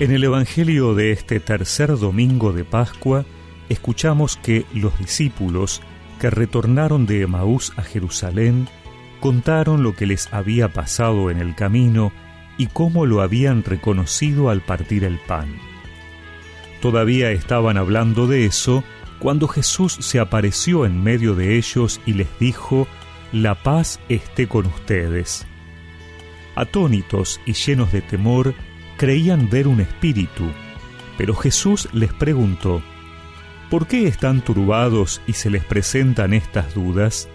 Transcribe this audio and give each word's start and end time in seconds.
En 0.00 0.12
el 0.12 0.24
Evangelio 0.24 0.94
de 0.94 1.12
este 1.12 1.40
tercer 1.40 1.98
domingo 1.98 2.54
de 2.54 2.64
Pascua, 2.64 3.26
escuchamos 3.68 4.38
que 4.38 4.64
los 4.72 4.98
discípulos 4.98 5.82
que 6.18 6.30
retornaron 6.30 7.04
de 7.04 7.20
Emaús 7.20 7.74
a 7.76 7.82
Jerusalén 7.82 8.66
contaron 9.20 9.82
lo 9.82 9.94
que 9.94 10.06
les 10.06 10.32
había 10.32 10.72
pasado 10.72 11.30
en 11.30 11.36
el 11.36 11.54
camino 11.54 12.12
y 12.56 12.68
cómo 12.68 13.04
lo 13.04 13.20
habían 13.20 13.62
reconocido 13.62 14.48
al 14.48 14.62
partir 14.62 15.04
el 15.04 15.18
pan. 15.18 15.54
Todavía 16.80 17.30
estaban 17.32 17.76
hablando 17.76 18.26
de 18.26 18.46
eso 18.46 18.82
cuando 19.18 19.48
Jesús 19.48 19.98
se 20.00 20.18
apareció 20.18 20.86
en 20.86 21.02
medio 21.02 21.34
de 21.34 21.58
ellos 21.58 22.00
y 22.06 22.14
les 22.14 22.38
dijo, 22.38 22.88
La 23.32 23.54
paz 23.54 24.00
esté 24.08 24.48
con 24.48 24.64
ustedes. 24.64 25.46
Atónitos 26.54 27.38
y 27.44 27.52
llenos 27.52 27.92
de 27.92 28.00
temor, 28.00 28.54
creían 29.00 29.48
ver 29.48 29.66
un 29.66 29.80
espíritu, 29.80 30.44
pero 31.16 31.34
Jesús 31.34 31.88
les 31.94 32.12
preguntó, 32.12 32.82
¿por 33.70 33.86
qué 33.86 34.06
están 34.06 34.42
turbados 34.42 35.22
y 35.26 35.32
se 35.32 35.48
les 35.48 35.64
presentan 35.64 36.34
estas 36.34 36.74
dudas? 36.74 37.26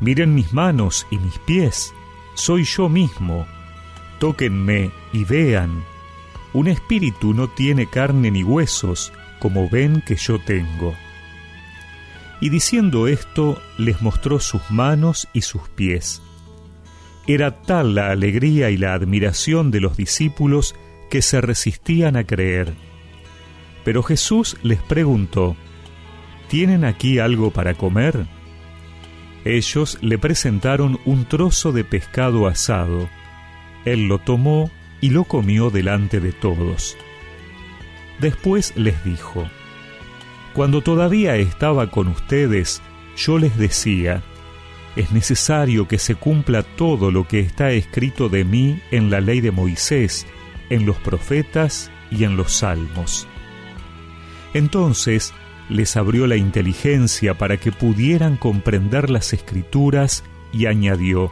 Miren 0.00 0.34
mis 0.34 0.54
manos 0.54 1.06
y 1.10 1.18
mis 1.18 1.38
pies, 1.40 1.92
soy 2.32 2.64
yo 2.64 2.88
mismo. 2.88 3.46
Tóquenme 4.20 4.90
y 5.12 5.24
vean. 5.24 5.84
Un 6.54 6.66
espíritu 6.68 7.34
no 7.34 7.50
tiene 7.50 7.84
carne 7.84 8.30
ni 8.30 8.42
huesos, 8.42 9.12
como 9.38 9.68
ven 9.68 10.02
que 10.06 10.16
yo 10.16 10.38
tengo. 10.38 10.94
Y 12.40 12.48
diciendo 12.48 13.06
esto, 13.06 13.60
les 13.76 14.00
mostró 14.00 14.40
sus 14.40 14.62
manos 14.70 15.28
y 15.34 15.42
sus 15.42 15.68
pies. 15.68 16.22
Era 17.26 17.62
tal 17.62 17.94
la 17.94 18.10
alegría 18.10 18.70
y 18.70 18.76
la 18.76 18.94
admiración 18.94 19.70
de 19.70 19.80
los 19.80 19.96
discípulos 19.96 20.74
que 21.10 21.22
se 21.22 21.40
resistían 21.40 22.16
a 22.16 22.24
creer. 22.24 22.72
Pero 23.84 24.02
Jesús 24.02 24.56
les 24.62 24.80
preguntó, 24.80 25.56
¿Tienen 26.48 26.84
aquí 26.84 27.18
algo 27.18 27.50
para 27.50 27.74
comer? 27.74 28.26
Ellos 29.44 29.98
le 30.02 30.18
presentaron 30.18 30.98
un 31.04 31.24
trozo 31.24 31.72
de 31.72 31.84
pescado 31.84 32.46
asado. 32.46 33.08
Él 33.84 34.08
lo 34.08 34.18
tomó 34.18 34.70
y 35.00 35.10
lo 35.10 35.24
comió 35.24 35.70
delante 35.70 36.20
de 36.20 36.32
todos. 36.32 36.96
Después 38.18 38.76
les 38.76 39.02
dijo, 39.04 39.48
Cuando 40.52 40.82
todavía 40.82 41.36
estaba 41.36 41.90
con 41.90 42.08
ustedes, 42.08 42.82
yo 43.16 43.38
les 43.38 43.56
decía, 43.56 44.22
es 44.96 45.12
necesario 45.12 45.86
que 45.86 45.98
se 45.98 46.14
cumpla 46.14 46.62
todo 46.62 47.10
lo 47.10 47.26
que 47.28 47.40
está 47.40 47.70
escrito 47.72 48.28
de 48.28 48.44
mí 48.44 48.80
en 48.90 49.10
la 49.10 49.20
ley 49.20 49.40
de 49.40 49.50
Moisés, 49.50 50.26
en 50.68 50.86
los 50.86 50.96
profetas 50.96 51.90
y 52.10 52.24
en 52.24 52.36
los 52.36 52.52
salmos. 52.54 53.28
Entonces 54.52 55.32
les 55.68 55.96
abrió 55.96 56.26
la 56.26 56.36
inteligencia 56.36 57.38
para 57.38 57.56
que 57.56 57.70
pudieran 57.70 58.36
comprender 58.36 59.10
las 59.10 59.32
escrituras 59.32 60.24
y 60.52 60.66
añadió, 60.66 61.30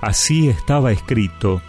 Así 0.00 0.48
estaba 0.48 0.92
escrito, 0.92 1.62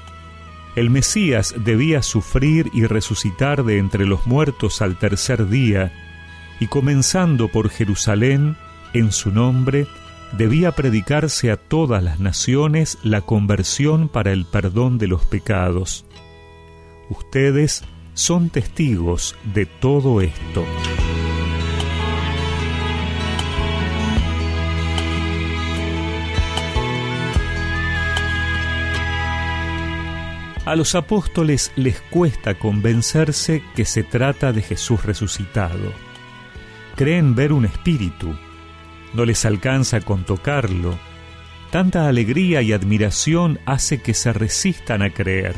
el 0.75 0.89
Mesías 0.89 1.55
debía 1.57 2.03
sufrir 2.03 2.69
y 2.73 2.85
resucitar 2.85 3.63
de 3.63 3.77
entre 3.77 4.05
los 4.05 4.27
muertos 4.27 4.81
al 4.81 4.97
tercer 4.97 5.47
día, 5.47 5.93
y 6.59 6.67
comenzando 6.67 7.47
por 7.47 7.69
Jerusalén, 7.69 8.57
en 8.93 9.11
su 9.11 9.31
nombre, 9.31 9.87
debía 10.33 10.71
predicarse 10.71 11.51
a 11.51 11.57
todas 11.57 12.03
las 12.03 12.19
naciones 12.19 12.97
la 13.03 13.21
conversión 13.21 14.09
para 14.09 14.31
el 14.31 14.45
perdón 14.45 14.97
de 14.97 15.07
los 15.07 15.25
pecados. 15.25 16.05
Ustedes 17.09 17.83
son 18.13 18.49
testigos 18.49 19.35
de 19.53 19.65
todo 19.65 20.21
esto. 20.21 20.65
A 30.65 30.75
los 30.75 30.95
apóstoles 30.95 31.71
les 31.75 32.01
cuesta 32.01 32.57
convencerse 32.57 33.61
que 33.75 33.85
se 33.85 34.01
trata 34.01 34.51
de 34.51 34.63
Jesús 34.63 35.05
resucitado. 35.05 35.93
Creen 36.95 37.35
ver 37.35 37.53
un 37.53 37.65
espíritu, 37.65 38.35
no 39.15 39.25
les 39.25 39.45
alcanza 39.45 40.01
con 40.01 40.25
tocarlo. 40.25 40.97
Tanta 41.71 42.07
alegría 42.07 42.61
y 42.61 42.73
admiración 42.73 43.59
hace 43.65 44.01
que 44.01 44.13
se 44.13 44.31
resistan 44.33 45.01
a 45.01 45.09
creer. 45.09 45.55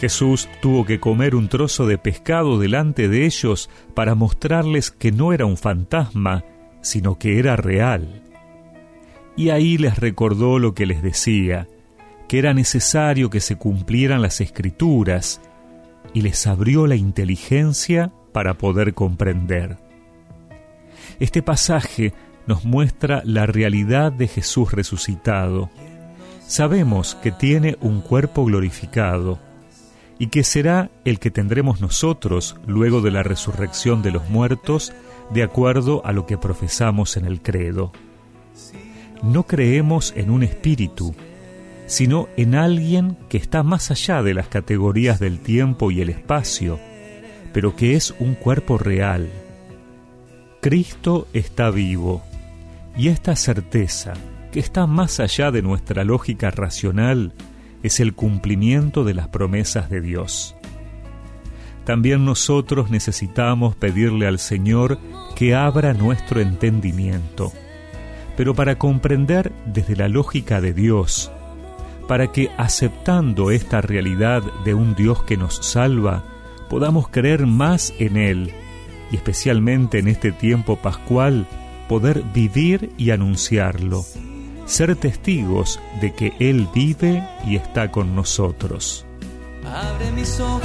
Jesús 0.00 0.48
tuvo 0.62 0.84
que 0.84 1.00
comer 1.00 1.34
un 1.34 1.48
trozo 1.48 1.86
de 1.86 1.98
pescado 1.98 2.58
delante 2.58 3.08
de 3.08 3.26
ellos 3.26 3.68
para 3.94 4.14
mostrarles 4.14 4.90
que 4.90 5.10
no 5.10 5.32
era 5.32 5.44
un 5.44 5.56
fantasma, 5.56 6.44
sino 6.82 7.18
que 7.18 7.38
era 7.38 7.56
real. 7.56 8.22
Y 9.36 9.50
ahí 9.50 9.76
les 9.76 9.98
recordó 9.98 10.58
lo 10.58 10.74
que 10.74 10.86
les 10.86 11.02
decía, 11.02 11.68
que 12.28 12.38
era 12.38 12.54
necesario 12.54 13.30
que 13.30 13.40
se 13.40 13.56
cumplieran 13.56 14.22
las 14.22 14.40
escrituras, 14.40 15.40
y 16.14 16.22
les 16.22 16.46
abrió 16.46 16.86
la 16.86 16.96
inteligencia 16.96 18.12
para 18.32 18.54
poder 18.54 18.94
comprender. 18.94 19.78
Este 21.18 21.42
pasaje 21.42 22.12
nos 22.48 22.64
muestra 22.64 23.20
la 23.26 23.44
realidad 23.44 24.10
de 24.10 24.26
Jesús 24.26 24.72
resucitado. 24.72 25.70
Sabemos 26.46 27.14
que 27.14 27.30
tiene 27.30 27.76
un 27.82 28.00
cuerpo 28.00 28.46
glorificado 28.46 29.38
y 30.18 30.28
que 30.28 30.42
será 30.42 30.90
el 31.04 31.18
que 31.18 31.30
tendremos 31.30 31.82
nosotros 31.82 32.56
luego 32.66 33.02
de 33.02 33.10
la 33.10 33.22
resurrección 33.22 34.00
de 34.00 34.12
los 34.12 34.30
muertos, 34.30 34.94
de 35.30 35.42
acuerdo 35.42 36.00
a 36.06 36.12
lo 36.12 36.24
que 36.24 36.38
profesamos 36.38 37.18
en 37.18 37.26
el 37.26 37.42
credo. 37.42 37.92
No 39.22 39.42
creemos 39.42 40.14
en 40.16 40.30
un 40.30 40.42
espíritu, 40.42 41.14
sino 41.84 42.28
en 42.38 42.54
alguien 42.54 43.18
que 43.28 43.36
está 43.36 43.62
más 43.62 43.90
allá 43.90 44.22
de 44.22 44.32
las 44.32 44.48
categorías 44.48 45.20
del 45.20 45.40
tiempo 45.40 45.90
y 45.90 46.00
el 46.00 46.08
espacio, 46.08 46.80
pero 47.52 47.76
que 47.76 47.94
es 47.94 48.14
un 48.18 48.34
cuerpo 48.34 48.78
real. 48.78 49.28
Cristo 50.62 51.28
está 51.34 51.70
vivo 51.70 52.22
y 52.98 53.08
esta 53.08 53.36
certeza, 53.36 54.12
que 54.50 54.58
está 54.58 54.88
más 54.88 55.20
allá 55.20 55.52
de 55.52 55.62
nuestra 55.62 56.02
lógica 56.02 56.50
racional, 56.50 57.32
es 57.84 58.00
el 58.00 58.12
cumplimiento 58.12 59.04
de 59.04 59.14
las 59.14 59.28
promesas 59.28 59.88
de 59.88 60.00
Dios. 60.00 60.56
También 61.84 62.24
nosotros 62.24 62.90
necesitamos 62.90 63.76
pedirle 63.76 64.26
al 64.26 64.40
Señor 64.40 64.98
que 65.36 65.54
abra 65.54 65.94
nuestro 65.94 66.40
entendimiento, 66.40 67.52
pero 68.36 68.54
para 68.56 68.78
comprender 68.78 69.52
desde 69.64 69.94
la 69.94 70.08
lógica 70.08 70.60
de 70.60 70.74
Dios, 70.74 71.30
para 72.08 72.32
que 72.32 72.50
aceptando 72.58 73.52
esta 73.52 73.80
realidad 73.80 74.42
de 74.64 74.74
un 74.74 74.96
Dios 74.96 75.22
que 75.22 75.36
nos 75.36 75.64
salva, 75.64 76.24
podamos 76.68 77.08
creer 77.08 77.46
más 77.46 77.94
en 78.00 78.16
Él, 78.16 78.50
y 79.12 79.16
especialmente 79.16 80.00
en 80.00 80.08
este 80.08 80.32
tiempo 80.32 80.76
pascual, 80.76 81.46
poder 81.88 82.22
vivir 82.34 82.92
y 82.98 83.10
anunciarlo, 83.10 84.04
ser 84.66 84.94
testigos 84.96 85.80
de 86.00 86.14
que 86.14 86.34
Él 86.38 86.68
vive 86.74 87.26
y 87.46 87.56
está 87.56 87.90
con 87.90 88.14
nosotros. 88.14 89.06
Abre 89.64 90.12
mis 90.12 90.38
ojos, 90.38 90.62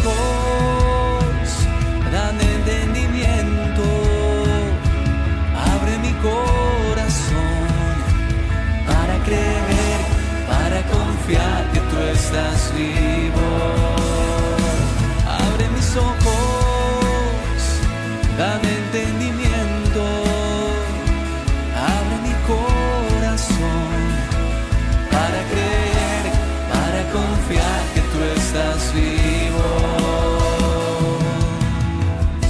dame 2.11 2.43
entendimiento, 2.43 2.82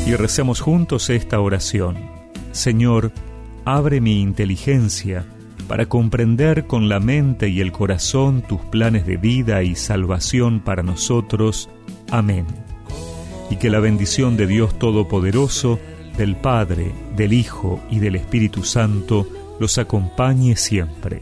y 0.05 0.15
recemos 0.15 0.59
juntos 0.59 1.09
esta 1.09 1.39
oración. 1.39 1.97
Señor, 2.51 3.11
abre 3.65 4.01
mi 4.01 4.21
inteligencia 4.21 5.25
para 5.67 5.87
comprender 5.87 6.67
con 6.67 6.89
la 6.89 6.99
mente 6.99 7.49
y 7.49 7.61
el 7.61 7.71
corazón 7.71 8.41
tus 8.41 8.61
planes 8.61 9.07
de 9.07 9.17
vida 9.17 9.63
y 9.63 9.75
salvación 9.75 10.59
para 10.59 10.83
nosotros. 10.83 11.69
Amén. 12.11 12.45
Y 13.49 13.55
que 13.55 13.69
la 13.69 13.79
bendición 13.79 14.35
de 14.35 14.47
Dios 14.47 14.77
Todopoderoso, 14.77 15.79
del 16.17 16.35
Padre, 16.35 16.91
del 17.15 17.33
Hijo 17.33 17.81
y 17.89 17.99
del 17.99 18.15
Espíritu 18.15 18.63
Santo 18.63 19.27
los 19.59 19.77
acompañe 19.77 20.55
siempre. 20.57 21.21